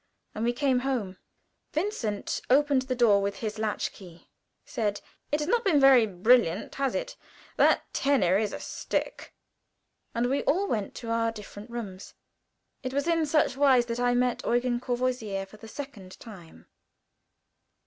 [0.33, 1.17] And we came home;
[1.73, 4.29] Vincent opened the door with his latch key,
[4.65, 4.99] said,
[5.31, 7.15] "It has not been very brilliant, has it?
[7.57, 9.31] That tenor is a stick,"
[10.15, 12.15] and we all went to our different rooms.
[12.81, 16.65] It was in such wise that I met Eugen Courvoisier for the second time.